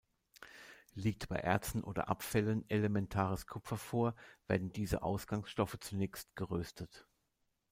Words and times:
Liegt 0.95 1.29
bei 1.29 1.35
Erzen 1.35 1.83
oder 1.83 2.09
Abfällen 2.09 2.67
elementares 2.71 3.45
Kupfer 3.45 3.77
vor, 3.77 4.15
werden 4.47 4.73
diese 4.73 5.03
Ausgangsstoffe 5.03 5.77
zunächst 5.79 6.35
geröstet. 6.35 7.05